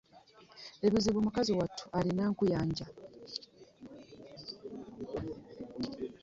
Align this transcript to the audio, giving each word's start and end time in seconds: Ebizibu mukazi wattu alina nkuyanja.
Ebizibu 0.87 1.19
mukazi 1.25 1.51
wattu 1.59 1.83
alina 1.97 2.23
nkuyanja. 2.31 2.87